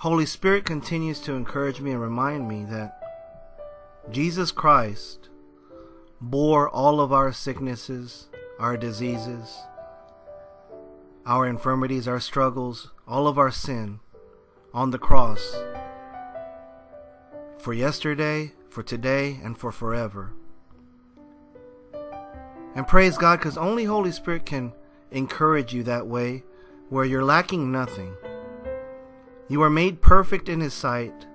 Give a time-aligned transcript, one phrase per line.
[0.00, 3.02] Holy Spirit continues to encourage me and remind me that
[4.10, 5.28] Jesus Christ
[6.22, 8.28] bore all of our sicknesses,
[8.58, 9.58] our diseases,
[11.26, 14.00] our infirmities, our struggles, all of our sin
[14.72, 15.54] on the cross
[17.58, 20.32] for yesterday, for today, and for forever.
[22.74, 24.72] And praise God because only Holy Spirit can
[25.10, 26.44] encourage you that way
[26.88, 28.14] where you're lacking nothing.
[29.50, 31.26] You are made perfect in His sight,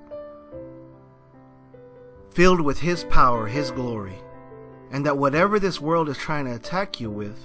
[2.29, 4.15] filled with His power, His glory,
[4.89, 7.37] and that whatever this world is trying to attack you with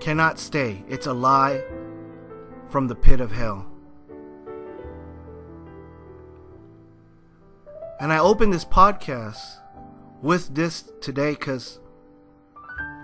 [0.00, 0.84] cannot stay.
[0.86, 1.64] It's a lie
[2.68, 3.66] from the pit of hell.
[8.00, 9.40] And I opened this podcast
[10.20, 11.80] with this today because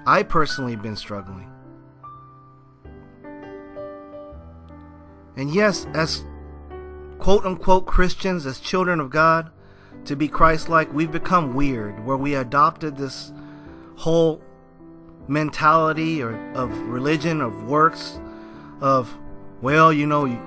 [0.06, 1.50] I personally been struggling.
[5.38, 6.22] And yes, as
[7.20, 9.50] quote unquote Christians, as children of God,
[10.06, 13.32] to be Christ like, we've become weird, where we adopted this
[13.96, 14.42] whole
[15.28, 18.18] mentality or of religion, of works,
[18.80, 19.16] of,
[19.60, 20.40] well, you know, you,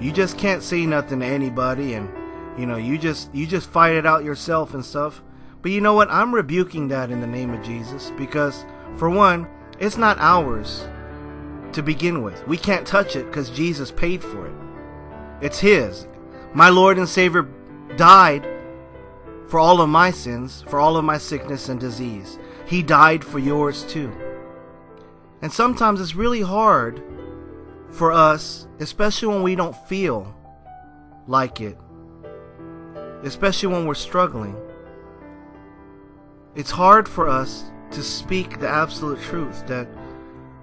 [0.00, 2.10] you just can't say nothing to anybody and
[2.58, 5.22] you know, you just you just fight it out yourself and stuff.
[5.62, 6.10] But you know what?
[6.10, 8.64] I'm rebuking that in the name of Jesus because
[8.96, 10.88] for one, it's not ours
[11.72, 12.46] to begin with.
[12.48, 14.67] We can't touch it because Jesus paid for it.
[15.40, 16.06] It's His.
[16.54, 17.48] My Lord and Savior
[17.96, 18.46] died
[19.48, 22.38] for all of my sins, for all of my sickness and disease.
[22.66, 24.12] He died for yours too.
[25.40, 27.02] And sometimes it's really hard
[27.90, 30.34] for us, especially when we don't feel
[31.26, 31.78] like it,
[33.22, 34.56] especially when we're struggling.
[36.54, 39.88] It's hard for us to speak the absolute truth that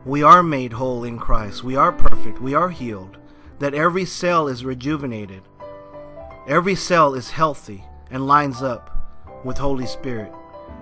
[0.06, 3.18] we are made whole in Christ, we are perfect, we are healed,
[3.60, 5.42] that every cell is rejuvenated,
[6.48, 10.32] every cell is healthy and lines up with Holy Spirit.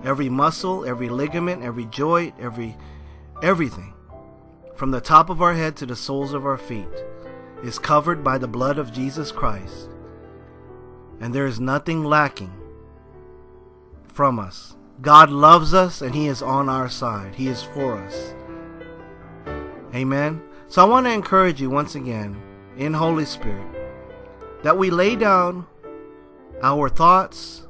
[0.03, 2.75] Every muscle, every ligament, every joint, every
[3.41, 3.93] everything,
[4.75, 7.05] from the top of our head to the soles of our feet,
[7.63, 9.89] is covered by the blood of Jesus Christ
[11.23, 12.51] and there is nothing lacking
[14.09, 14.75] from us.
[15.01, 17.35] God loves us and He is on our side.
[17.35, 18.33] He is for us.
[19.95, 20.41] Amen.
[20.67, 22.35] So I want to encourage you once again
[22.77, 23.67] in Holy Spirit
[24.63, 25.67] that we lay down
[26.61, 27.67] our thoughts,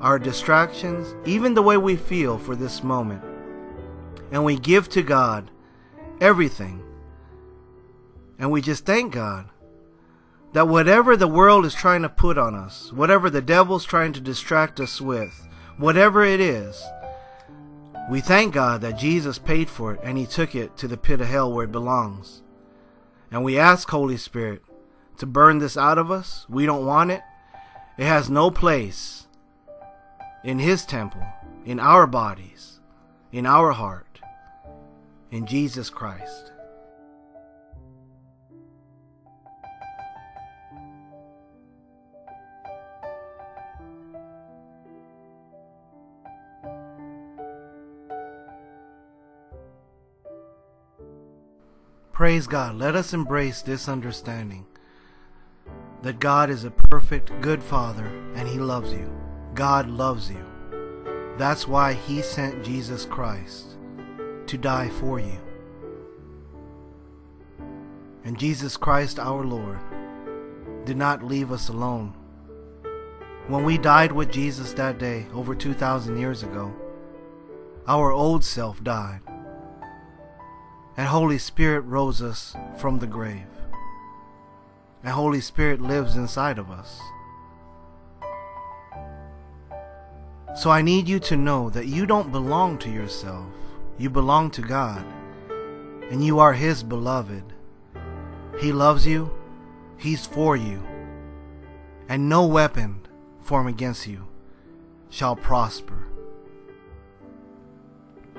[0.00, 3.22] our distractions, even the way we feel for this moment,
[4.32, 5.50] and we give to God
[6.20, 6.82] everything.
[8.38, 9.48] And we just thank God
[10.52, 14.20] that whatever the world is trying to put on us, whatever the devil's trying to
[14.20, 16.82] distract us with, whatever it is,
[18.10, 21.20] we thank God that Jesus paid for it and he took it to the pit
[21.20, 22.42] of hell where it belongs.
[23.30, 24.62] And we ask Holy Spirit
[25.18, 26.46] to burn this out of us.
[26.48, 27.22] We don't want it.
[27.98, 29.26] It has no place
[30.44, 31.26] in his temple,
[31.64, 32.80] in our bodies,
[33.32, 34.20] in our heart,
[35.30, 36.52] in Jesus Christ.
[52.16, 52.76] Praise God.
[52.76, 54.64] Let us embrace this understanding
[56.00, 59.12] that God is a perfect, good Father and He loves you.
[59.52, 60.42] God loves you.
[61.36, 63.76] That's why He sent Jesus Christ
[64.46, 65.38] to die for you.
[68.24, 69.80] And Jesus Christ, our Lord,
[70.86, 72.14] did not leave us alone.
[73.46, 76.74] When we died with Jesus that day, over 2,000 years ago,
[77.86, 79.20] our old self died
[80.96, 83.46] and Holy Spirit rose us from the grave.
[85.02, 87.00] And Holy Spirit lives inside of us.
[90.56, 93.46] So I need you to know that you don't belong to yourself.
[93.98, 95.04] You belong to God.
[96.10, 97.52] And you are His beloved.
[98.58, 99.30] He loves you.
[99.98, 100.82] He's for you.
[102.08, 103.06] And no weapon
[103.42, 104.26] formed against you
[105.10, 106.06] shall prosper.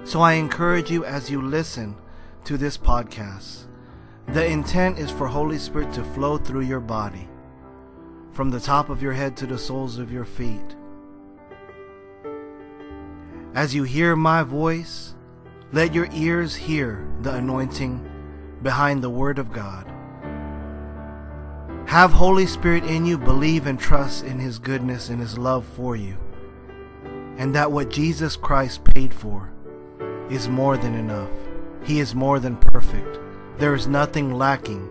[0.04, 1.96] So I encourage you as you listen
[2.46, 3.66] to this podcast.
[4.28, 7.28] The intent is for Holy Spirit to flow through your body,
[8.34, 10.76] from the top of your head to the soles of your feet.
[13.54, 15.16] As you hear my voice,
[15.72, 18.08] let your ears hear the anointing
[18.62, 19.86] behind the Word of God.
[21.88, 25.96] Have Holy Spirit in you, believe and trust in His goodness and His love for
[25.96, 26.18] you,
[27.38, 29.52] and that what Jesus Christ paid for
[30.30, 31.30] is more than enough.
[31.88, 33.18] He is more than perfect.
[33.60, 34.90] There is nothing lacking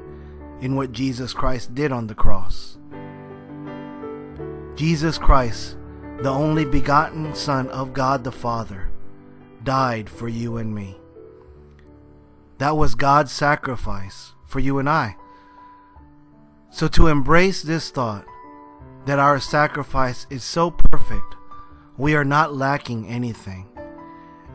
[0.62, 2.78] in what Jesus Christ did on the cross.
[4.76, 5.76] Jesus Christ,
[6.22, 8.88] the only begotten Son of God the Father,
[9.62, 10.96] died for you and me.
[12.56, 15.16] That was God's sacrifice for you and I.
[16.70, 18.24] So to embrace this thought
[19.04, 21.36] that our sacrifice is so perfect,
[21.98, 23.75] we are not lacking anything.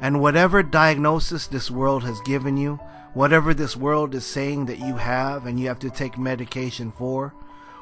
[0.01, 2.79] And whatever diagnosis this world has given you,
[3.13, 7.33] whatever this world is saying that you have and you have to take medication for,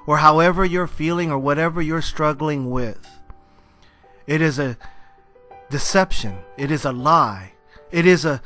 [0.05, 3.07] or however you're feeling or whatever you're struggling with,
[4.27, 4.77] it is a
[5.69, 6.39] deception.
[6.57, 7.53] It is a lie.
[7.91, 8.41] It is a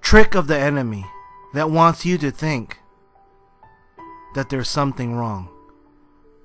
[0.00, 1.06] trick of the enemy
[1.54, 2.78] that wants you to think
[4.34, 5.48] that there's something wrong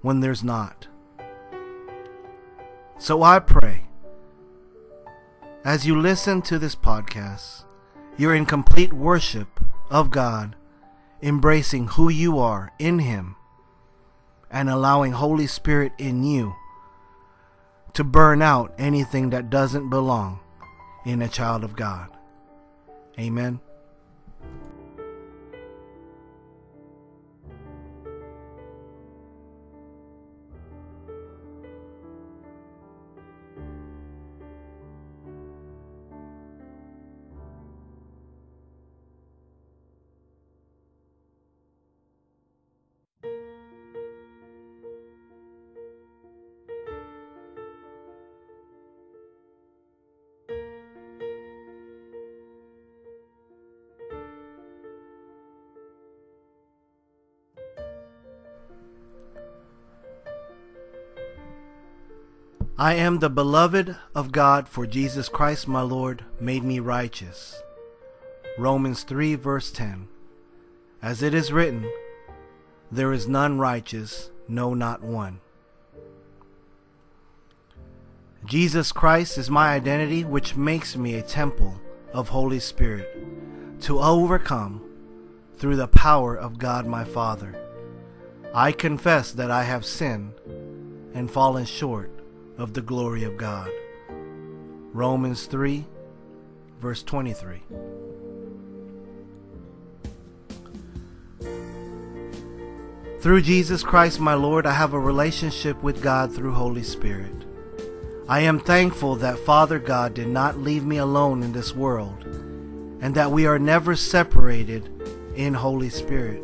[0.02, 0.88] when there's not.
[3.00, 3.87] So I pray
[5.68, 7.66] as you listen to this podcast,
[8.16, 9.60] you're in complete worship
[9.90, 10.56] of God,
[11.22, 13.36] embracing who you are in Him,
[14.50, 16.56] and allowing Holy Spirit in you
[17.92, 20.40] to burn out anything that doesn't belong
[21.06, 22.08] in a child of God.
[23.20, 23.60] Amen.
[62.80, 67.64] I am the beloved of God, for Jesus Christ my Lord made me righteous.
[68.56, 70.08] Romans 3, verse 10.
[71.02, 71.92] As it is written,
[72.92, 75.40] There is none righteous, no, not one.
[78.46, 81.82] Jesus Christ is my identity, which makes me a temple
[82.14, 83.10] of Holy Spirit
[83.82, 84.88] to overcome
[85.56, 87.60] through the power of God my Father.
[88.54, 90.36] I confess that I have sinned
[91.16, 92.12] and fallen short
[92.58, 93.70] of the glory of God.
[94.92, 95.86] Romans 3,
[96.80, 97.62] verse 23.
[103.20, 107.46] Through Jesus Christ my Lord, I have a relationship with God through Holy Spirit.
[108.28, 112.24] I am thankful that Father God did not leave me alone in this world
[113.02, 114.90] and that we are never separated
[115.36, 116.42] in Holy Spirit.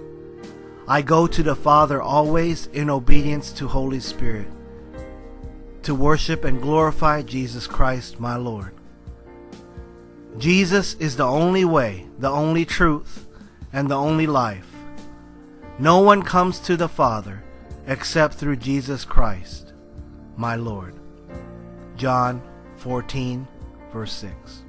[0.88, 4.48] I go to the Father always in obedience to Holy Spirit
[5.84, 8.74] to worship and glorify Jesus Christ, my Lord.
[10.38, 13.28] Jesus is the only way, the only truth,
[13.72, 14.68] and the only life.
[15.78, 17.44] No one comes to the Father
[17.86, 19.74] except through Jesus Christ,
[20.38, 20.96] my Lord.
[21.98, 22.42] John
[22.78, 23.48] 14,
[23.92, 24.64] verse 6.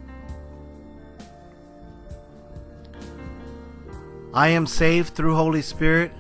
[4.35, 6.11] I am saved through Holy Spirit,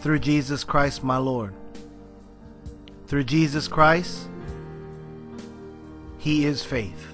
[0.00, 1.54] through Jesus Christ, my Lord.
[3.06, 4.28] Through Jesus Christ,
[6.22, 7.12] he is faith.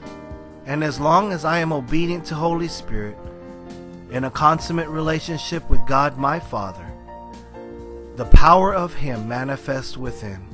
[0.67, 3.17] And as long as I am obedient to Holy Spirit,
[4.11, 6.87] in a consummate relationship with God my Father,
[8.17, 10.47] the power of Him manifests within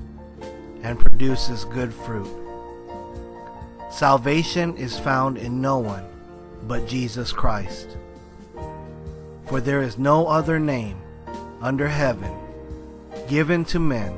[0.84, 2.28] and produces good fruit.
[3.90, 6.06] Salvation is found in no one
[6.62, 7.96] but Jesus Christ.
[9.46, 11.02] For there is no other name
[11.60, 12.32] under heaven
[13.28, 14.16] given to men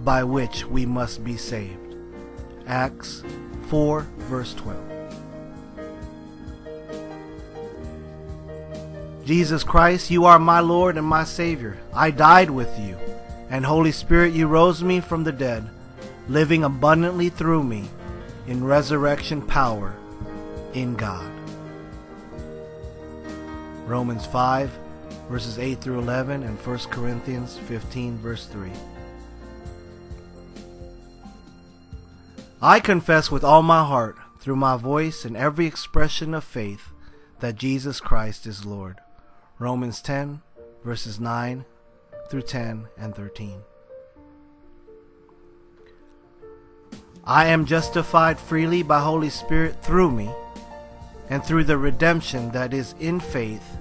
[0.00, 1.81] by which we must be saved.
[2.72, 3.22] Acts
[3.68, 4.00] 4,
[4.30, 4.78] verse 12.
[9.26, 11.76] Jesus Christ, you are my Lord and my Savior.
[11.92, 12.96] I died with you,
[13.50, 15.68] and Holy Spirit, you rose me from the dead,
[16.30, 17.90] living abundantly through me
[18.46, 19.94] in resurrection power
[20.72, 21.30] in God.
[23.84, 24.70] Romans 5,
[25.28, 28.70] verses 8 through 11, and 1 Corinthians 15, verse 3.
[32.64, 36.92] I confess with all my heart, through my voice and every expression of faith,
[37.40, 38.98] that Jesus Christ is Lord.
[39.58, 40.42] Romans 10,
[40.84, 41.64] verses 9
[42.30, 43.62] through 10 and 13.
[47.24, 50.30] I am justified freely by Holy Spirit through me
[51.30, 53.76] and through the redemption that is in faith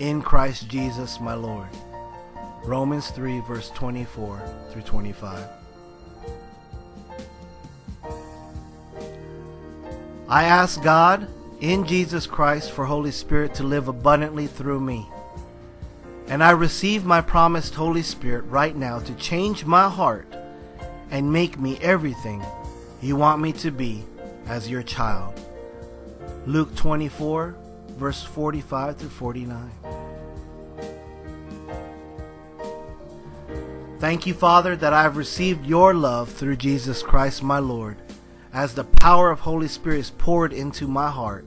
[0.00, 1.68] in Christ Jesus my Lord.
[2.64, 5.63] Romans 3 verse 24 through 25.
[10.28, 11.28] I ask God
[11.60, 15.06] in Jesus Christ for Holy Spirit to live abundantly through me.
[16.28, 20.26] And I receive my promised Holy Spirit right now to change my heart
[21.10, 22.42] and make me everything
[23.02, 24.04] you want me to be
[24.46, 25.38] as your child.
[26.46, 27.54] Luke 24,
[27.90, 29.70] verse 45 through 49.
[34.00, 37.96] Thank you, Father, that I have received your love through Jesus Christ my Lord,
[38.54, 41.44] as the power of Holy Spirit is poured into my heart,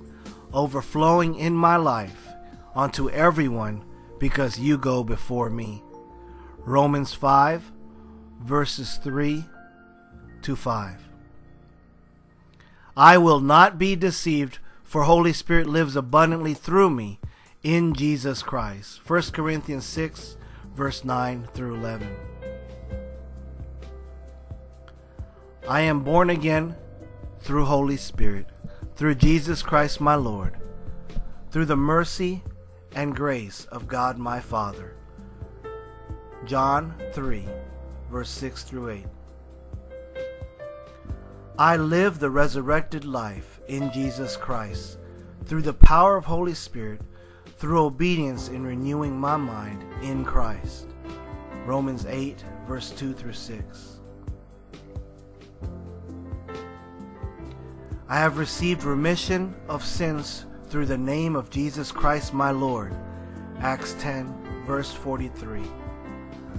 [0.53, 2.27] overflowing in my life
[2.75, 3.83] onto everyone
[4.19, 5.81] because you go before me.
[6.59, 7.71] Romans 5,
[8.41, 9.45] verses 3
[10.41, 11.07] to 5.
[12.97, 17.19] I will not be deceived, for Holy Spirit lives abundantly through me
[17.63, 18.99] in Jesus Christ.
[19.09, 20.35] 1 Corinthians 6,
[20.75, 22.09] verse 9 through 11.
[25.69, 26.75] I am born again
[27.47, 28.45] through Holy Spirit,
[28.97, 30.57] through Jesus Christ my Lord,
[31.49, 32.43] through the mercy
[32.93, 34.97] and grace of God my Father.
[36.43, 37.45] John 3,
[38.11, 39.05] verse 6 through 8.
[41.57, 44.97] I live the resurrected life in Jesus Christ
[45.45, 46.99] through the power of Holy Spirit,
[47.55, 50.87] through obedience in renewing my mind in Christ.
[51.65, 53.96] Romans 8, verse 2 through 6.
[58.09, 62.95] I have received remission of sins through the name of Jesus Christ my Lord.
[63.59, 65.61] Acts 10, verse 43.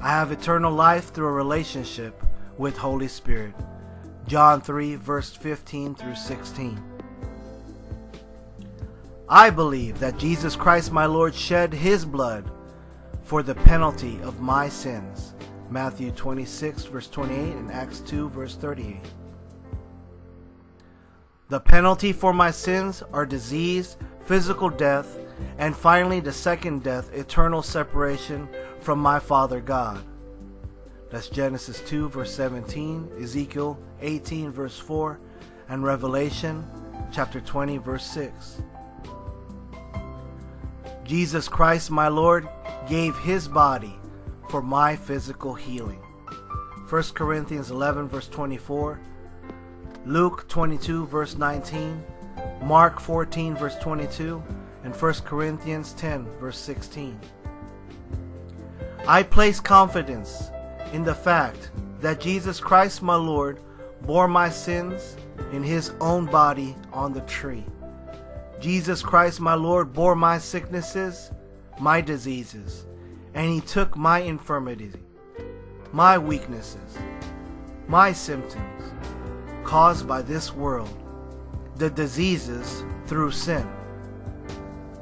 [0.03, 2.23] I have eternal life through a relationship
[2.59, 3.55] with Holy Spirit.
[4.27, 6.83] John 3, verse 15 through 16.
[9.27, 12.51] I believe that Jesus Christ my Lord shed his blood
[13.23, 15.33] for the penalty of my sins.
[15.71, 18.99] Matthew 26, verse 28, and Acts 2, verse 38.
[21.49, 25.19] The penalty for my sins are disease, physical death,
[25.57, 28.47] and finally the second death, eternal separation
[28.81, 30.05] from my Father God.
[31.11, 35.19] That's Genesis 2, verse 17, Ezekiel 18, verse 4,
[35.71, 36.67] and Revelation
[37.11, 38.61] chapter 20, verse 6.
[41.05, 42.47] Jesus Christ, my Lord,
[42.91, 43.99] gave his body
[44.51, 46.03] for my physical healing.
[46.91, 49.01] 1 Corinthians 11, verse 24,
[50.09, 52.03] Luke 22, verse 19,
[52.63, 54.43] Mark 14, verse 22,
[54.83, 57.21] and 1 Corinthians 10, verse 16.
[59.07, 60.51] I place confidence
[60.95, 63.61] in the fact that Jesus Christ, my Lord,
[64.01, 65.19] bore my sins
[65.53, 67.67] in his own body on the tree.
[68.63, 71.33] Jesus Christ, my Lord, bore my sicknesses,
[71.79, 72.87] my diseases,
[73.35, 74.95] and he took my infirmities,
[75.93, 76.97] my weaknesses,
[77.89, 78.89] my symptoms
[79.69, 80.89] caused by this world,
[81.77, 83.69] the diseases through sin.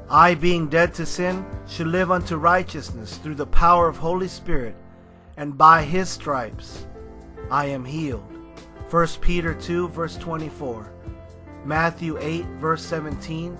[0.09, 4.75] I, being dead to sin, should live unto righteousness through the power of Holy Spirit,
[5.37, 6.85] and by his stripes
[7.49, 8.29] I am healed.
[8.89, 10.91] 1 Peter 2, verse 24,
[11.63, 13.57] Matthew 8, verse 17,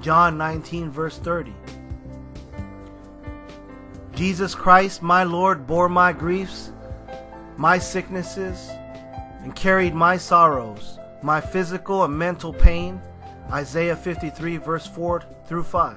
[0.00, 1.54] John 19, verse 30.
[4.16, 6.72] Jesus Christ, my Lord, bore my griefs,
[7.56, 8.68] my sicknesses,
[9.42, 13.00] and carried my sorrows, my physical and mental pain.
[13.50, 15.96] Isaiah 53, verse 4 through 5.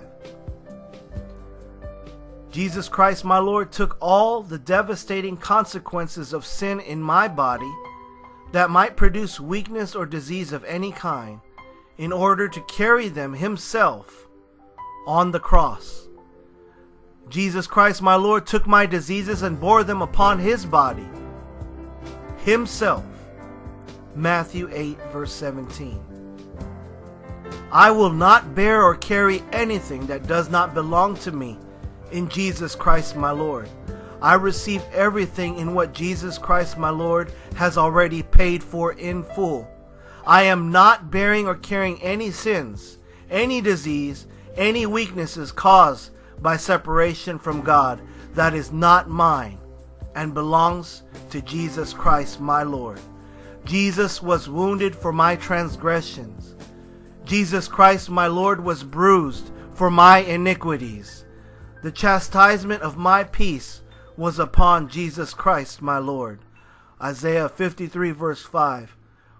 [2.52, 7.72] Jesus Christ, my Lord, took all the devastating consequences of sin in my body
[8.52, 11.40] that might produce weakness or disease of any kind
[11.98, 14.28] in order to carry them himself
[15.08, 16.08] on the cross.
[17.30, 21.08] Jesus Christ, my Lord, took my diseases and bore them upon his body
[22.38, 23.06] himself
[24.16, 26.00] Matthew 8, verse 17.
[27.72, 31.58] I will not bear or carry anything that does not belong to me
[32.12, 33.68] in Jesus Christ my Lord.
[34.22, 39.68] I receive everything in what Jesus Christ my Lord has already paid for in full.
[40.26, 47.40] I am not bearing or carrying any sins, any disease, any weaknesses caused by separation
[47.40, 48.02] from God
[48.34, 49.58] that is not mine
[50.16, 53.00] and belongs to Jesus Christ my Lord.
[53.66, 56.56] Jesus was wounded for my transgressions.
[57.26, 61.26] Jesus Christ, my Lord, was bruised for my iniquities.
[61.82, 63.82] The chastisement of my peace
[64.18, 66.40] was upon Jesus Christ, my Lord.
[67.02, 68.96] Isaiah 53, verse 5.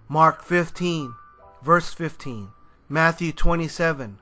[0.08, 1.14] Mark 15,
[1.62, 2.50] verse 15.
[2.90, 4.20] Matthew 27,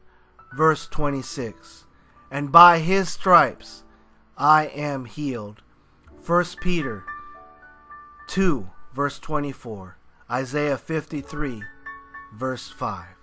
[0.55, 1.85] verse 26.
[2.29, 3.83] And by his stripes
[4.37, 5.61] I am healed.
[6.25, 7.03] 1 Peter
[8.27, 9.97] 2, verse 24,
[10.29, 11.63] Isaiah 53,
[12.33, 13.20] verse 5.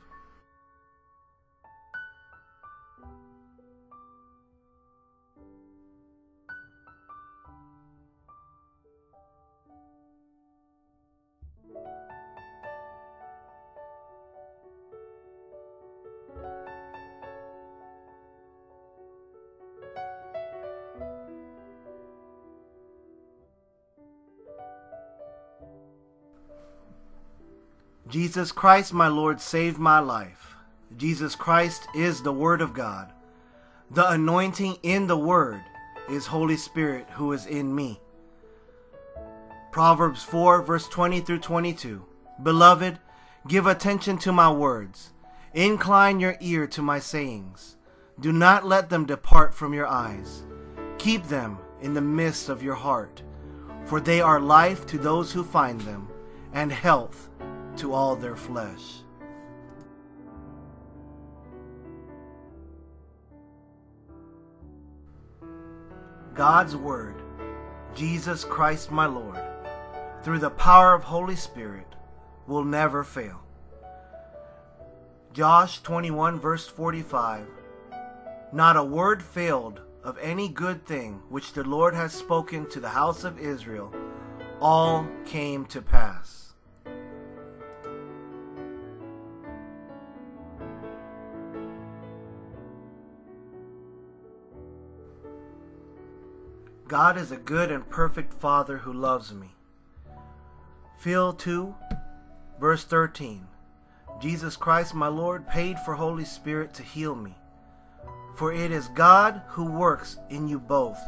[28.09, 30.57] Jesus Christ, my Lord, saved my life.
[30.97, 33.13] Jesus Christ is the Word of God.
[33.91, 35.61] The anointing in the Word
[36.09, 38.01] is Holy Spirit who is in me.
[39.73, 42.03] Proverbs 4, verse 20 through 22.
[42.43, 42.99] Beloved,
[43.47, 45.13] give attention to my words.
[45.53, 47.77] Incline your ear to my sayings.
[48.21, 50.45] Do not let them depart from your eyes.
[50.97, 53.23] Keep them in the midst of your heart,
[53.85, 56.09] for they are life to those who find them,
[56.55, 57.29] and health
[57.79, 59.03] to all their flesh.
[66.35, 67.17] God's Word,
[67.95, 69.41] Jesus Christ my Lord,
[70.23, 71.97] through the power of Holy Spirit,
[72.47, 73.41] will never fail.
[75.33, 77.47] Josh 21 verse 45
[78.53, 82.89] Not a word failed of any good thing which the Lord has spoken to the
[82.89, 83.93] house of Israel,
[84.61, 86.48] all came to pass.
[96.89, 99.49] God is a good and perfect Father who loves me.
[100.99, 101.75] Phil 2,
[102.59, 103.47] verse 13.
[104.23, 107.35] Jesus Christ, my Lord, paid for Holy Spirit to heal me.
[108.37, 110.99] For it is God who works in you both,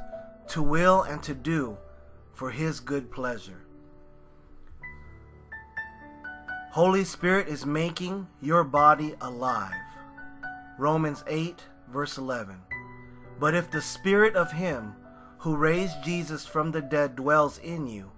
[0.48, 1.78] to will and to do
[2.34, 3.62] for his good pleasure.
[6.72, 9.72] Holy Spirit is making your body alive.
[10.78, 12.56] Romans 8, verse 11.
[13.40, 14.94] But if the Spirit of Him
[15.40, 18.10] who raised Jesus from the dead dwells in you,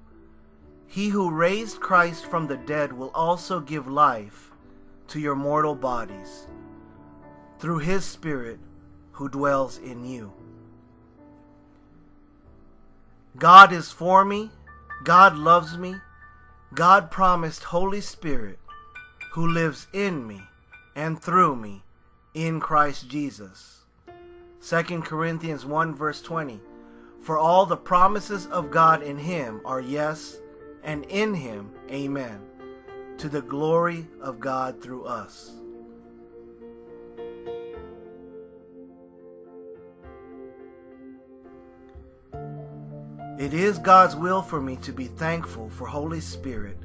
[0.88, 4.50] He who raised Christ from the dead will also give life
[5.08, 6.48] to your mortal bodies
[7.60, 8.58] through His Spirit
[9.12, 10.32] who dwells in you.
[13.38, 14.50] God is for me.
[15.04, 15.94] God loves me.
[16.74, 18.58] God promised Holy Spirit
[19.32, 20.42] who lives in me
[20.96, 21.84] and through me
[22.34, 23.84] in Christ Jesus.
[24.68, 26.60] 2 Corinthians 1 verse 20
[27.22, 30.38] For all the promises of God in him are yes,
[30.82, 32.40] and in him amen,
[33.18, 35.52] to the glory of God through us.
[43.38, 46.78] It is God's will for me to be thankful for Holy Spirit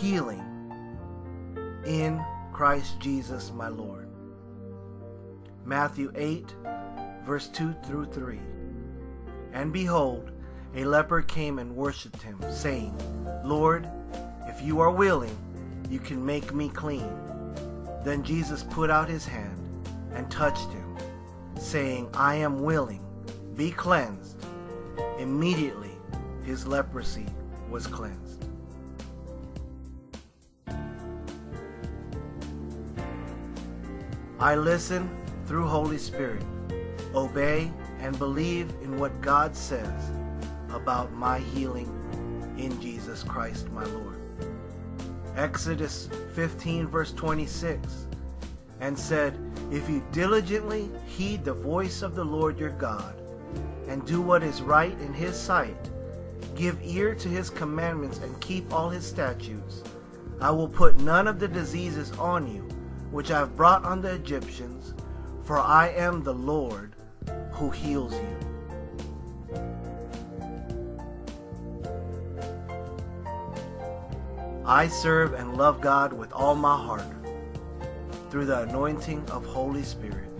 [0.00, 0.44] healing
[1.84, 4.08] in Christ Jesus my Lord.
[5.64, 6.54] Matthew 8,
[7.24, 8.38] verse 2 through 3.
[9.52, 10.30] And behold,
[10.74, 12.96] a leper came and worshipped him, saying,
[13.44, 13.88] Lord,
[14.46, 15.36] if you are willing,
[15.90, 17.08] you can make me clean.
[18.04, 19.58] Then Jesus put out his hand
[20.14, 20.96] and touched him,
[21.56, 23.04] saying, I am willing,
[23.54, 24.44] be cleansed.
[25.18, 25.92] Immediately
[26.44, 27.26] his leprosy
[27.70, 28.46] was cleansed.
[34.40, 35.08] I listen
[35.46, 36.42] through Holy Spirit,
[37.14, 37.70] obey
[38.02, 40.10] and believe in what God says
[40.70, 41.88] about my healing
[42.58, 44.20] in Jesus Christ my Lord.
[45.36, 48.08] Exodus 15 verse 26
[48.80, 49.38] and said,
[49.70, 53.22] If you diligently heed the voice of the Lord your God,
[53.86, 55.90] and do what is right in his sight,
[56.56, 59.84] give ear to his commandments and keep all his statutes,
[60.40, 62.62] I will put none of the diseases on you
[63.12, 64.94] which I have brought on the Egyptians,
[65.44, 66.96] for I am the Lord
[67.52, 68.52] who heals you.
[74.64, 77.04] I serve and love God with all my heart
[78.30, 80.30] through the anointing of Holy Spirit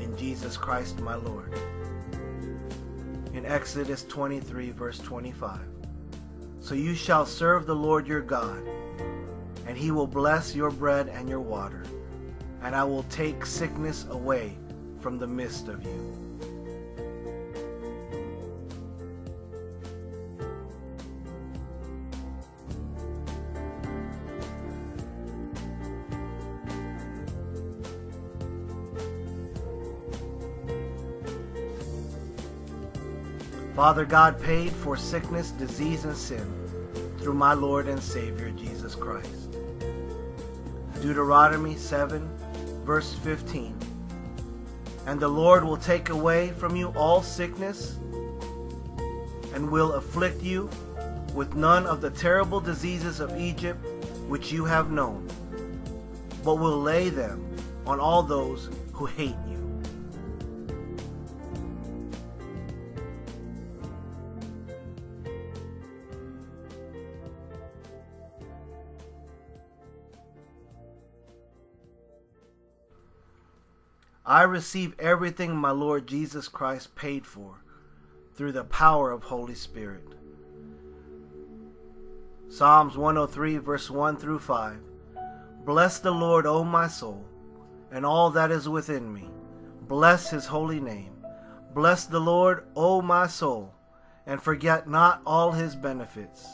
[0.00, 1.52] in Jesus Christ my Lord.
[3.34, 5.60] In Exodus 23, verse 25.
[6.60, 8.62] So you shall serve the Lord your God,
[9.66, 11.82] and he will bless your bread and your water,
[12.62, 14.56] and I will take sickness away
[15.00, 16.27] from the midst of you.
[33.78, 36.52] Father God paid for sickness, disease, and sin
[37.18, 39.56] through my Lord and Savior Jesus Christ.
[41.00, 42.28] Deuteronomy 7,
[42.84, 43.78] verse 15.
[45.06, 48.00] And the Lord will take away from you all sickness
[49.54, 50.68] and will afflict you
[51.32, 53.78] with none of the terrible diseases of Egypt
[54.26, 55.28] which you have known,
[56.44, 57.48] but will lay them
[57.86, 59.47] on all those who hate you.
[74.28, 77.64] I receive everything my Lord Jesus Christ paid for
[78.34, 80.06] through the power of Holy Spirit.
[82.50, 84.80] Psalms 103, verse 1 through 5.
[85.64, 87.24] Bless the Lord, O my soul,
[87.90, 89.30] and all that is within me.
[89.88, 91.14] Bless his holy name.
[91.72, 93.74] Bless the Lord, O my soul,
[94.26, 96.46] and forget not all his benefits,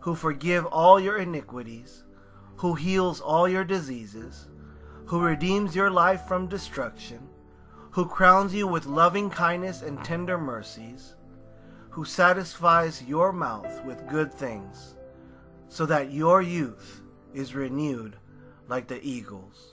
[0.00, 2.04] who forgive all your iniquities,
[2.56, 4.48] who heals all your diseases
[5.08, 7.18] who redeems your life from destruction,
[7.92, 11.14] who crowns you with loving kindness and tender mercies,
[11.88, 14.96] who satisfies your mouth with good things,
[15.68, 17.00] so that your youth
[17.32, 18.16] is renewed
[18.68, 19.72] like the eagles.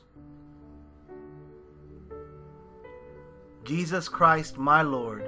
[3.65, 5.27] Jesus Christ, my Lord,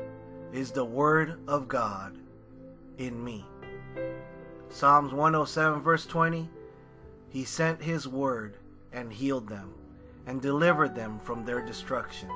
[0.54, 2.18] is the Word of God
[2.98, 3.46] in me.
[4.70, 6.48] Psalms 107, verse 20
[7.28, 8.56] He sent His Word
[8.94, 9.74] and healed them
[10.28, 12.32] and delivered them from their destructions.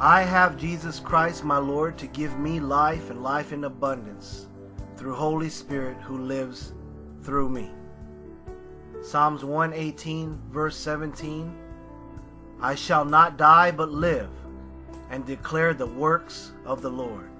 [0.00, 4.46] I have Jesus Christ, my Lord, to give me life and life in abundance
[4.98, 6.72] through Holy Spirit who lives
[7.22, 7.70] through me.
[9.00, 11.56] Psalms 118, verse 17
[12.60, 14.28] I shall not die but live
[15.10, 17.30] and declare the works of the Lord.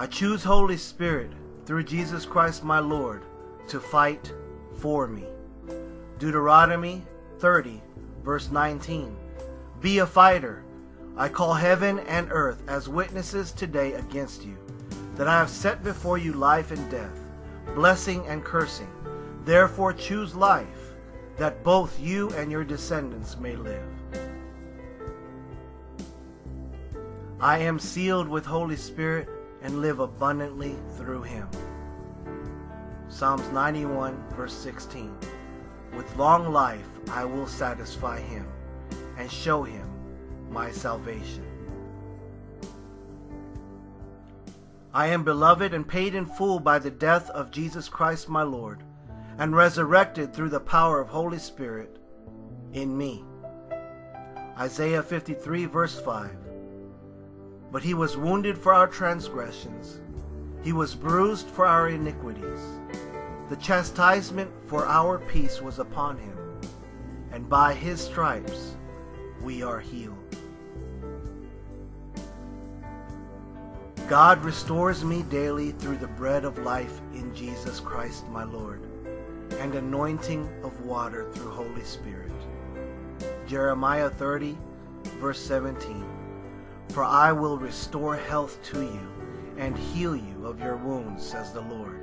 [0.00, 1.30] I choose Holy Spirit
[1.66, 3.22] through Jesus Christ my Lord
[3.68, 4.32] to fight
[4.78, 5.26] for me.
[6.18, 7.02] Deuteronomy
[7.38, 7.82] 30,
[8.24, 9.14] verse 19.
[9.82, 10.64] Be a fighter.
[11.18, 14.56] I call heaven and earth as witnesses today against you,
[15.16, 17.20] that I have set before you life and death,
[17.74, 18.88] blessing and cursing.
[19.44, 20.94] Therefore choose life,
[21.36, 23.84] that both you and your descendants may live.
[27.38, 29.28] I am sealed with Holy Spirit
[29.62, 31.48] and live abundantly through him.
[33.08, 35.16] Psalms 91, verse 16.
[35.96, 38.46] With long life I will satisfy him
[39.18, 39.88] and show him
[40.50, 41.44] my salvation.
[44.92, 48.82] I am beloved and paid in full by the death of Jesus Christ my Lord,
[49.38, 51.98] and resurrected through the power of Holy Spirit
[52.72, 53.24] in me.
[54.58, 56.39] Isaiah 53, verse 5.
[57.70, 60.00] But he was wounded for our transgressions,
[60.62, 62.60] he was bruised for our iniquities.
[63.48, 66.38] The chastisement for our peace was upon him,
[67.32, 68.76] and by his stripes
[69.40, 70.16] we are healed.
[74.10, 78.82] God restores me daily through the bread of life in Jesus Christ my Lord,
[79.60, 82.32] and anointing of water through Holy Spirit.
[83.46, 84.58] Jeremiah 30,
[85.20, 86.19] verse 17.
[86.92, 89.08] For I will restore health to you
[89.58, 92.02] and heal you of your wounds, says the Lord.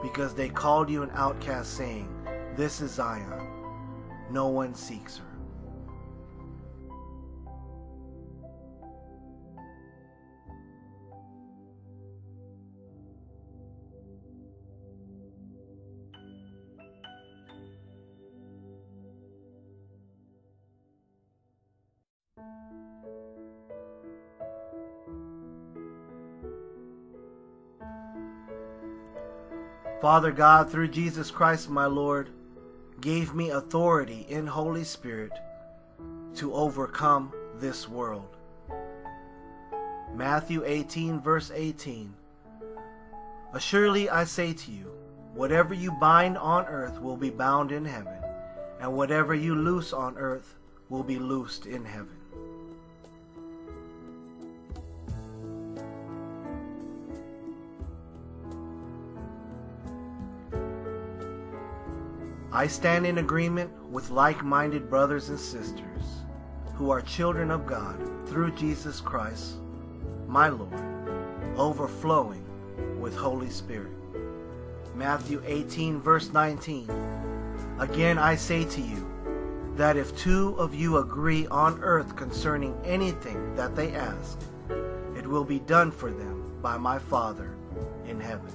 [0.00, 2.08] Because they called you an outcast, saying,
[2.56, 3.48] This is Zion.
[4.30, 5.31] No one seeks her.
[30.02, 32.30] Father God, through Jesus Christ my Lord,
[33.00, 35.30] gave me authority in Holy Spirit
[36.34, 38.36] to overcome this world.
[40.12, 42.12] Matthew 18, verse 18.
[43.54, 44.90] Assuredly I say to you,
[45.34, 48.18] whatever you bind on earth will be bound in heaven,
[48.80, 50.56] and whatever you loose on earth
[50.88, 52.21] will be loosed in heaven.
[62.52, 66.22] I stand in agreement with like minded brothers and sisters
[66.74, 69.54] who are children of God through Jesus Christ,
[70.26, 70.72] my Lord,
[71.56, 72.44] overflowing
[73.00, 73.92] with Holy Spirit.
[74.94, 76.90] Matthew 18, verse 19.
[77.78, 79.08] Again I say to you,
[79.76, 84.38] that if two of you agree on earth concerning anything that they ask,
[85.16, 87.56] it will be done for them by my Father
[88.06, 88.52] in heaven.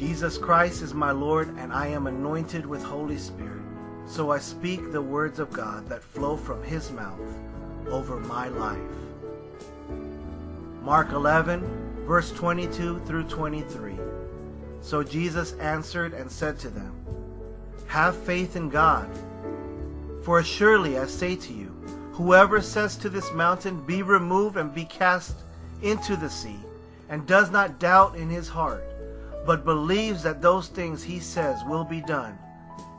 [0.00, 3.60] Jesus Christ is my Lord, and I am anointed with Holy Spirit.
[4.06, 7.20] So I speak the words of God that flow from his mouth
[7.86, 8.78] over my life.
[10.80, 13.98] Mark 11, verse 22 through 23.
[14.80, 16.94] So Jesus answered and said to them,
[17.88, 19.06] Have faith in God.
[20.22, 21.66] For surely I say to you,
[22.12, 25.34] whoever says to this mountain, Be removed and be cast
[25.82, 26.58] into the sea,
[27.10, 28.82] and does not doubt in his heart,
[29.46, 32.38] but believes that those things he says will be done,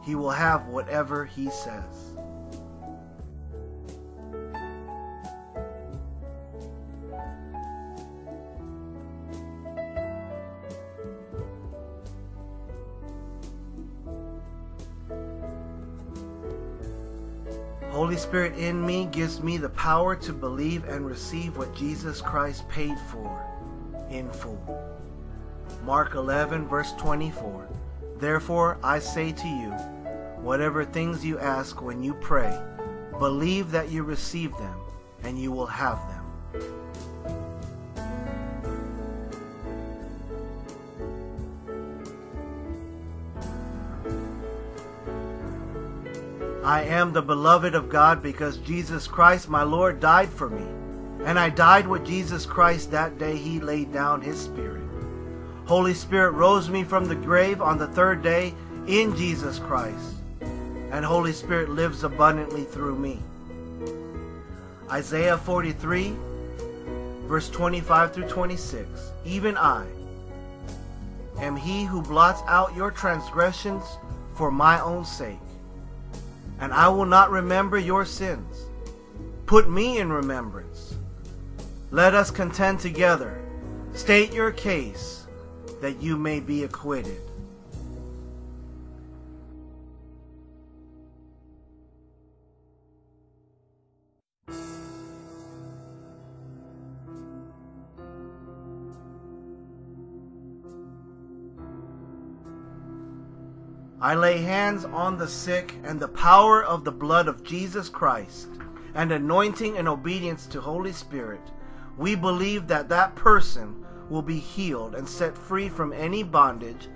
[0.03, 2.11] he will have whatever he says.
[17.91, 22.67] Holy Spirit in me gives me the power to believe and receive what Jesus Christ
[22.67, 23.45] paid for
[24.09, 24.90] in full.
[25.83, 27.67] Mark 11, verse 24.
[28.17, 29.71] Therefore I say to you,
[30.41, 32.59] whatever things you ask when you pray,
[33.17, 34.79] believe that you receive them,
[35.23, 36.21] and you will have them.
[46.63, 50.65] I am the beloved of God because Jesus Christ, my Lord, died for me.
[51.25, 54.81] And I died with Jesus Christ that day he laid down his spirit.
[55.65, 58.53] Holy Spirit rose me from the grave on the third day
[58.87, 60.15] in Jesus Christ.
[60.91, 63.19] And Holy Spirit lives abundantly through me.
[64.89, 66.13] Isaiah 43,
[67.25, 68.87] verse 25 through 26.
[69.23, 69.85] Even I
[71.39, 73.83] am he who blots out your transgressions
[74.35, 75.39] for my own sake
[76.61, 78.67] and I will not remember your sins.
[79.47, 80.93] Put me in remembrance.
[81.89, 83.41] Let us contend together.
[83.93, 85.20] State your case,
[85.81, 87.19] that you may be acquitted.
[103.99, 108.47] I lay hands on the sick, and the power of the blood of Jesus Christ,
[108.95, 111.41] and anointing and obedience to Holy Spirit,
[111.97, 116.89] we believe that that person will be healed and set free from any bondage,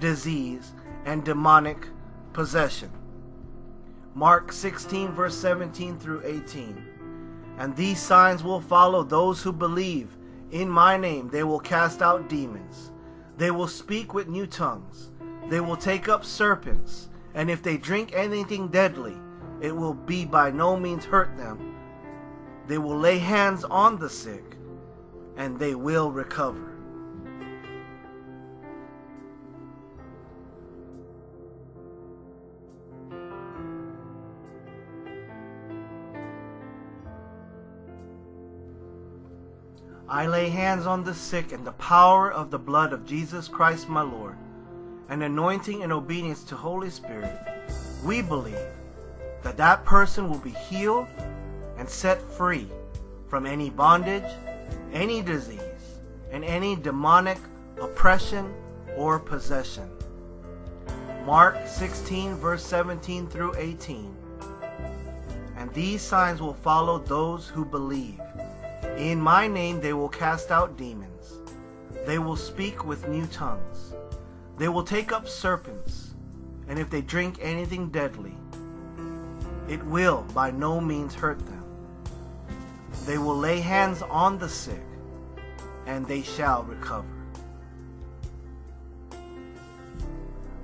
[0.00, 0.72] disease,
[1.04, 1.88] and demonic
[2.32, 2.90] possession.
[4.14, 6.84] Mark 16, verse 17 through 18.
[7.58, 10.16] And these signs will follow those who believe.
[10.50, 12.90] In my name they will cast out demons.
[13.36, 15.10] They will speak with new tongues.
[15.48, 19.16] They will take up serpents, and if they drink anything deadly,
[19.60, 21.74] it will be by no means hurt them.
[22.66, 24.56] They will lay hands on the sick,
[25.36, 26.68] and they will recover.
[40.08, 43.88] I lay hands on the sick and the power of the blood of Jesus Christ
[43.88, 44.36] my Lord
[45.08, 47.38] and anointing and obedience to Holy Spirit,
[48.04, 48.56] we believe
[49.42, 51.06] that that person will be healed
[51.76, 52.66] and set free
[53.28, 54.30] from any bondage,
[54.92, 56.00] any disease,
[56.30, 57.38] and any demonic
[57.80, 58.54] oppression
[58.96, 59.90] or possession.
[61.24, 64.14] Mark 16, verse 17 through 18.
[65.56, 68.20] And these signs will follow those who believe.
[68.96, 71.38] In my name they will cast out demons.
[72.06, 73.94] They will speak with new tongues.
[74.58, 76.14] They will take up serpents,
[76.68, 78.34] and if they drink anything deadly,
[79.68, 81.61] it will by no means hurt them.
[83.06, 84.82] They will lay hands on the sick,
[85.86, 87.08] and they shall recover.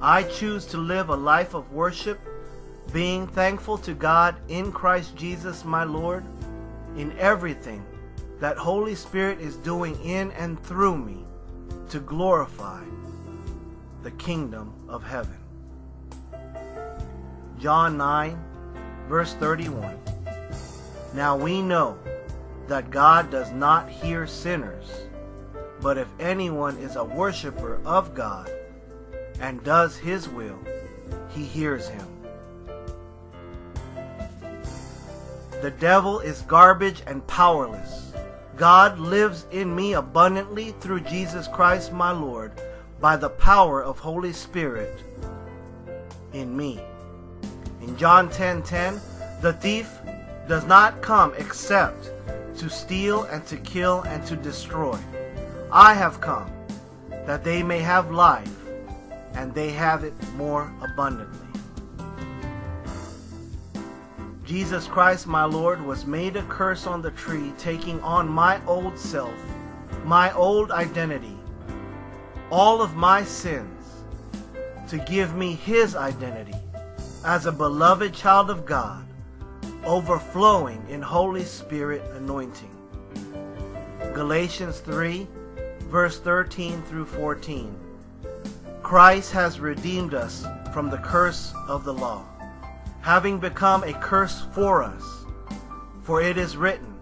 [0.00, 2.20] I choose to live a life of worship,
[2.92, 6.24] being thankful to God in Christ Jesus my Lord,
[6.96, 7.84] in everything
[8.38, 11.24] that Holy Spirit is doing in and through me
[11.90, 12.84] to glorify
[14.02, 15.36] the kingdom of heaven.
[17.58, 18.38] John 9,
[19.08, 19.98] verse 31.
[21.14, 21.98] Now we know
[22.68, 24.86] that God does not hear sinners,
[25.80, 28.50] but if anyone is a worshiper of God
[29.40, 30.58] and does his will,
[31.30, 32.06] he hears him.
[35.62, 38.12] The devil is garbage and powerless.
[38.56, 42.52] God lives in me abundantly through Jesus Christ my Lord
[43.00, 45.02] by the power of Holy Spirit
[46.32, 46.80] in me.
[47.80, 49.00] In John 10:10, 10, 10,
[49.40, 49.98] the thief
[50.48, 52.12] does not come except
[52.58, 54.98] to steal and to kill and to destroy.
[55.72, 56.50] I have come
[57.26, 58.54] that they may have life
[59.34, 61.46] and they have it more abundantly.
[64.44, 68.98] Jesus Christ, my Lord, was made a curse on the tree, taking on my old
[68.98, 69.34] self,
[70.04, 71.36] my old identity,
[72.50, 74.04] all of my sins,
[74.88, 76.54] to give me his identity
[77.24, 79.07] as a beloved child of God,
[79.88, 82.70] overflowing in Holy Spirit anointing.
[84.14, 85.26] Galatians 3,
[85.88, 87.74] verse 13 through 14.
[88.82, 92.24] Christ has redeemed us from the curse of the law
[93.08, 95.24] having become a curse for us.
[96.02, 96.94] For it is written,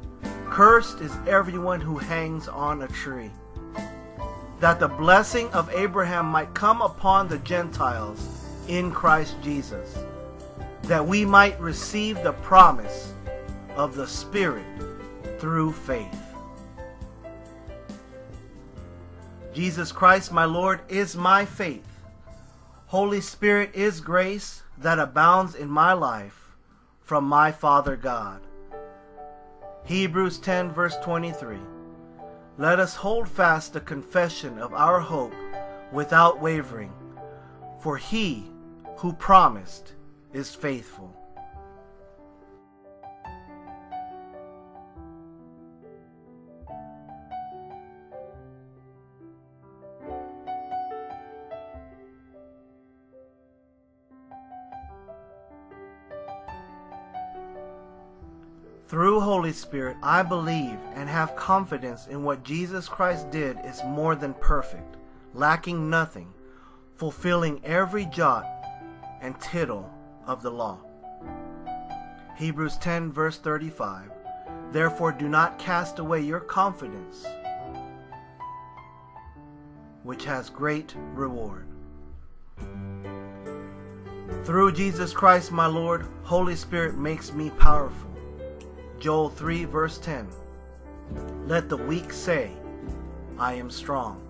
[0.48, 3.32] Cursed is everyone who hangs on a tree.
[4.60, 9.98] That the blessing of Abraham might come upon the Gentiles in Christ Jesus,
[10.86, 13.12] that we might receive the promise
[13.74, 14.66] of the Spirit
[15.38, 16.22] through faith.
[19.52, 22.00] Jesus Christ, my Lord, is my faith.
[22.86, 26.52] Holy Spirit is grace that abounds in my life
[27.00, 28.40] from my Father God.
[29.84, 31.58] Hebrews 10, verse 23.
[32.58, 35.34] Let us hold fast the confession of our hope
[35.90, 36.92] without wavering,
[37.80, 38.44] for he
[38.98, 39.94] who promised
[40.36, 41.10] is faithful.
[58.88, 64.14] Through Holy Spirit, I believe and have confidence in what Jesus Christ did is more
[64.14, 64.96] than perfect,
[65.32, 66.34] lacking nothing,
[66.94, 68.44] fulfilling every jot
[69.22, 69.90] and tittle
[70.26, 70.78] of the law.
[72.36, 74.10] Hebrews 10, verse 35.
[74.72, 77.26] Therefore, do not cast away your confidence,
[80.02, 81.66] which has great reward.
[84.44, 88.10] Through Jesus Christ, my Lord, Holy Spirit makes me powerful.
[88.98, 90.28] Joel 3, verse 10.
[91.46, 92.52] Let the weak say,
[93.38, 94.22] I am strong.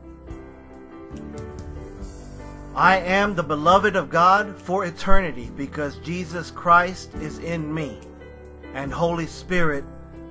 [2.77, 7.99] I am the beloved of God for eternity because Jesus Christ is in me
[8.75, 9.83] and Holy Spirit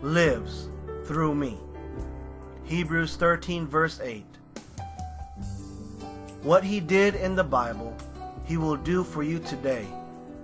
[0.03, 0.69] lives
[1.05, 1.57] through me.
[2.63, 4.23] Hebrews 13, verse 8.
[6.43, 7.97] What he did in the Bible,
[8.45, 9.87] he will do for you today.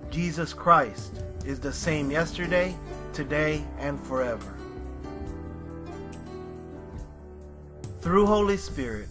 [0.10, 2.76] Jesus Christ is the same yesterday,
[3.14, 4.56] today, and forever.
[8.00, 9.08] Through Holy Spirit,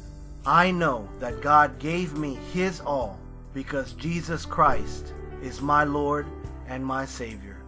[0.46, 3.18] I know that God gave me His all
[3.53, 6.26] because Jesus Christ is my Lord
[6.66, 7.59] and my Savior.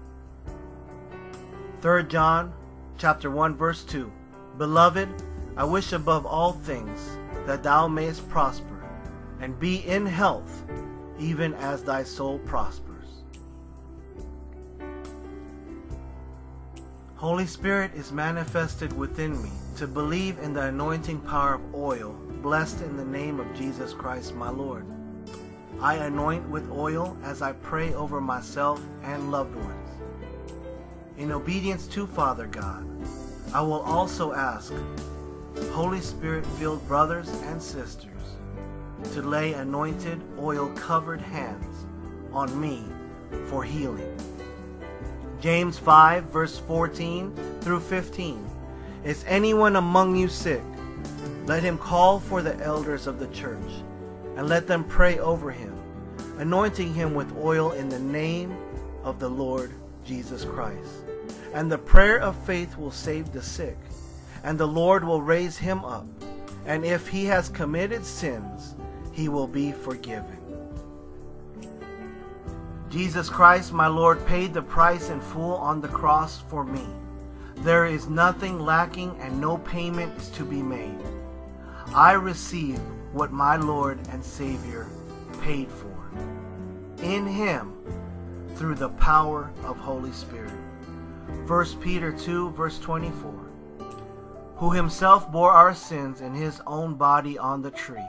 [1.82, 2.52] 3 John
[2.96, 4.10] chapter 1 verse 2
[4.56, 5.08] Beloved,
[5.56, 8.84] I wish above all things that thou mayest prosper
[9.40, 10.62] and be in health
[11.18, 12.92] even as thy soul prospers.
[17.16, 22.80] Holy Spirit is manifested within me to believe in the anointing power of oil, blessed
[22.80, 24.84] in the name of Jesus Christ my Lord.
[25.80, 29.90] I anoint with oil as I pray over myself and loved ones.
[31.18, 32.84] In obedience to Father God,
[33.54, 34.72] I will also ask
[35.70, 38.08] Holy Spirit filled brothers and sisters
[39.12, 41.86] to lay anointed, oil covered hands
[42.32, 42.84] on me
[43.46, 44.18] for healing.
[45.40, 48.44] James 5, verse 14 through 15.
[49.04, 50.62] Is anyone among you sick?
[51.46, 53.70] Let him call for the elders of the church,
[54.36, 55.76] and let them pray over him,
[56.38, 58.56] anointing him with oil in the name
[59.02, 59.72] of the Lord
[60.04, 61.04] Jesus Christ.
[61.52, 63.76] And the prayer of faith will save the sick,
[64.44, 66.06] and the Lord will raise him up.
[66.64, 68.76] And if he has committed sins,
[69.12, 70.38] he will be forgiven.
[72.88, 76.86] Jesus Christ, my Lord, paid the price in full on the cross for me.
[77.56, 80.98] There is nothing lacking and no payment is to be made.
[81.94, 82.78] I receive
[83.12, 84.88] what my Lord and Savior
[85.42, 86.10] paid for.
[87.02, 87.74] In Him,
[88.54, 90.54] through the power of Holy Spirit.
[91.46, 93.50] 1 Peter 2, verse 24.
[94.56, 98.08] Who himself bore our sins in his own body on the tree,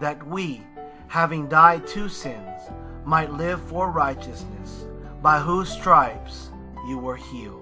[0.00, 0.60] that we,
[1.08, 2.60] having died to sins,
[3.04, 4.84] might live for righteousness,
[5.22, 6.50] by whose stripes
[6.86, 7.61] you were healed.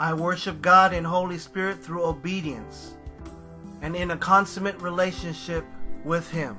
[0.00, 2.94] I worship God in Holy Spirit through obedience
[3.82, 5.64] and in a consummate relationship
[6.04, 6.56] with Him.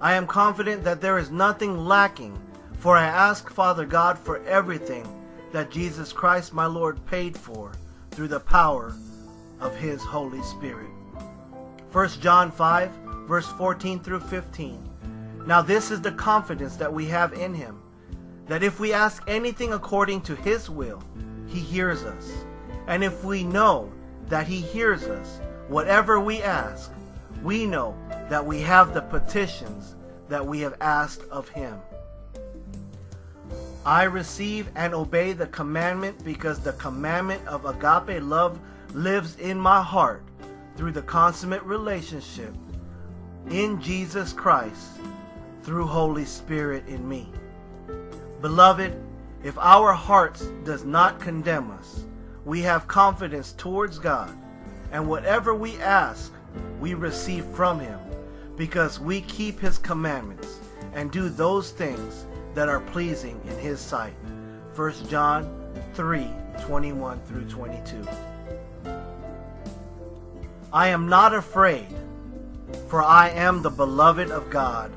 [0.00, 2.40] I am confident that there is nothing lacking,
[2.74, 5.04] for I ask Father God for everything
[5.50, 7.72] that Jesus Christ my Lord paid for
[8.12, 8.94] through the power
[9.58, 10.90] of His Holy Spirit.
[11.90, 12.90] 1 John 5,
[13.26, 14.90] verse 14 through 15.
[15.44, 17.82] Now, this is the confidence that we have in Him,
[18.46, 21.02] that if we ask anything according to His will,
[21.46, 22.32] He hears us.
[22.86, 23.92] And if we know
[24.28, 26.92] that He hears us, whatever we ask,
[27.42, 27.96] we know
[28.30, 29.96] that we have the petitions
[30.28, 31.78] that we have asked of Him.
[33.86, 38.58] I receive and obey the commandment because the commandment of agape love
[38.94, 40.22] lives in my heart
[40.76, 42.54] through the consummate relationship
[43.50, 44.98] in Jesus Christ
[45.62, 47.28] through Holy Spirit in me.
[48.40, 48.94] Beloved,
[49.44, 52.04] if our hearts does not condemn us,
[52.46, 54.34] we have confidence towards God,
[54.90, 56.32] and whatever we ask,
[56.80, 58.00] we receive from him,
[58.56, 60.60] because we keep his commandments
[60.94, 62.24] and do those things
[62.54, 64.14] that are pleasing in his sight.
[64.74, 66.26] 1 John 3
[66.62, 68.08] 21 through 22.
[70.72, 71.88] I am not afraid,
[72.88, 74.90] for I am the beloved of God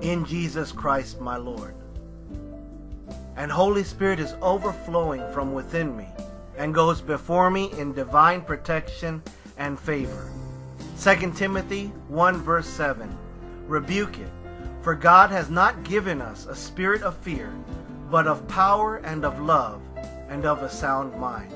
[0.00, 1.74] in Jesus Christ my Lord.
[3.36, 6.08] And Holy Spirit is overflowing from within me
[6.56, 9.22] and goes before me in divine protection
[9.58, 10.30] and favor.
[11.00, 13.14] 2 Timothy 1 verse 7.
[13.66, 14.30] Rebuke it,
[14.80, 17.52] for God has not given us a spirit of fear,
[18.10, 19.82] but of power and of love
[20.28, 21.52] and of a sound mind.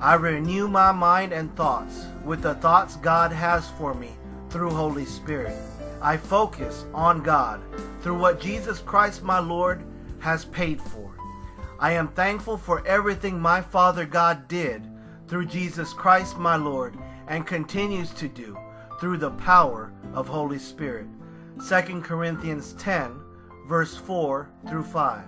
[0.00, 4.10] I renew my mind and thoughts with the thoughts God has for me
[4.50, 5.56] through Holy Spirit.
[6.02, 7.62] I focus on God
[8.02, 9.82] through what Jesus Christ my Lord
[10.24, 11.14] has paid for.
[11.78, 14.88] I am thankful for everything my Father God did
[15.28, 16.96] through Jesus Christ my Lord
[17.28, 18.56] and continues to do
[18.98, 21.08] through the power of Holy Spirit.
[21.68, 23.20] 2 Corinthians 10
[23.68, 25.24] verse 4 through 5.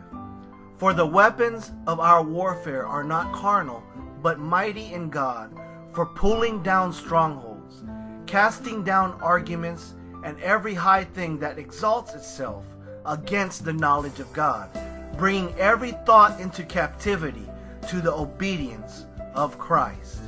[0.78, 3.82] For the weapons of our warfare are not carnal,
[4.22, 5.55] but mighty in God,
[5.92, 7.84] for pulling down strongholds,
[8.26, 9.92] casting down arguments
[10.24, 12.64] and every high thing that exalts itself
[13.07, 14.68] against the knowledge of God,
[15.16, 17.48] bringing every thought into captivity
[17.88, 20.20] to the obedience of Christ.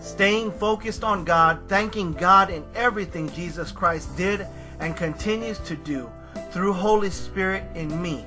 [0.00, 4.46] Staying focused on God, thanking God in everything Jesus Christ did
[4.80, 6.10] and continues to do
[6.50, 8.24] through Holy Spirit in me,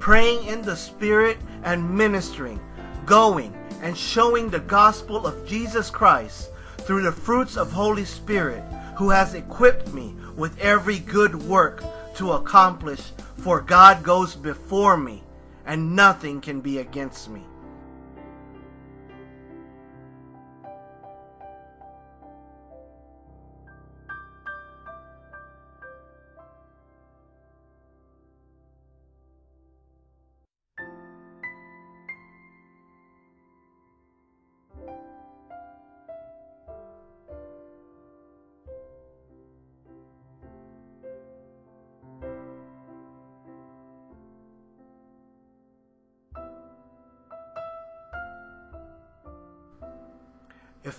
[0.00, 2.60] praying in the Spirit and ministering,
[3.06, 8.62] going and showing the gospel of Jesus Christ through the fruits of Holy Spirit
[8.96, 11.82] who has equipped me with every good work
[12.16, 15.22] to accomplish, for God goes before me,
[15.66, 17.42] and nothing can be against me.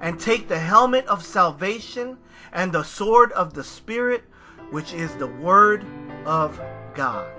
[0.00, 2.18] and take the helmet of salvation
[2.52, 4.24] and the sword of the Spirit,
[4.70, 5.84] which is the Word
[6.24, 6.60] of
[6.94, 7.35] God.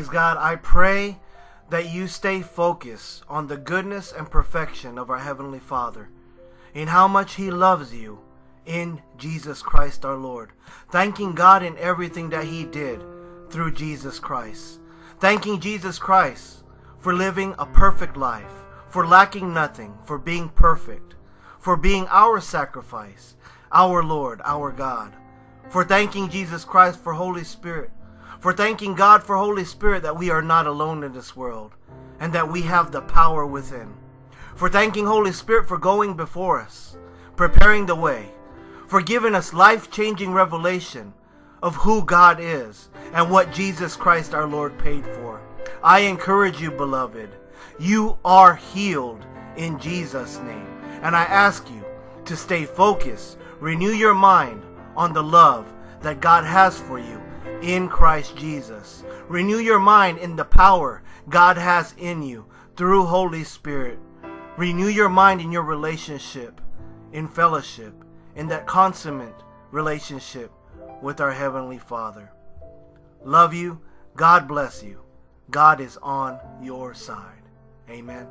[0.00, 0.38] Praise God.
[0.38, 1.18] I pray
[1.68, 6.08] that you stay focused on the goodness and perfection of our Heavenly Father,
[6.72, 8.18] in how much He loves you
[8.64, 10.52] in Jesus Christ our Lord.
[10.90, 13.04] Thanking God in everything that He did
[13.50, 14.80] through Jesus Christ.
[15.18, 16.64] Thanking Jesus Christ
[16.98, 21.14] for living a perfect life, for lacking nothing, for being perfect,
[21.58, 23.36] for being our sacrifice,
[23.70, 25.12] our Lord, our God.
[25.68, 27.90] For thanking Jesus Christ for Holy Spirit,
[28.40, 31.72] for thanking God for Holy Spirit that we are not alone in this world
[32.18, 33.94] and that we have the power within.
[34.56, 36.96] For thanking Holy Spirit for going before us,
[37.36, 38.30] preparing the way,
[38.88, 41.12] for giving us life changing revelation
[41.62, 45.42] of who God is and what Jesus Christ our Lord paid for.
[45.82, 47.28] I encourage you, beloved,
[47.78, 49.24] you are healed
[49.56, 50.66] in Jesus' name.
[51.02, 51.84] And I ask you
[52.24, 54.62] to stay focused, renew your mind
[54.96, 55.70] on the love
[56.00, 57.20] that God has for you
[57.62, 59.04] in Christ Jesus.
[59.28, 62.46] Renew your mind in the power God has in you
[62.76, 63.98] through Holy Spirit.
[64.56, 66.60] Renew your mind in your relationship,
[67.12, 67.94] in fellowship,
[68.34, 70.50] in that consummate relationship
[71.02, 72.32] with our Heavenly Father.
[73.24, 73.80] Love you.
[74.16, 75.02] God bless you.
[75.50, 77.42] God is on your side.
[77.88, 78.26] Amen.